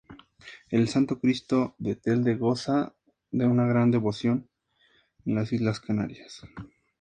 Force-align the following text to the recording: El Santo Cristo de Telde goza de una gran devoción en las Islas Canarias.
El 0.71 0.87
Santo 0.87 1.19
Cristo 1.19 1.75
de 1.77 1.95
Telde 1.95 2.33
goza 2.35 2.95
de 3.29 3.45
una 3.45 3.67
gran 3.67 3.91
devoción 3.91 4.49
en 5.25 5.35
las 5.35 5.53
Islas 5.53 5.79
Canarias. 5.79 6.41